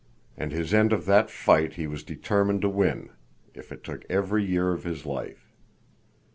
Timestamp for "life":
5.05-5.53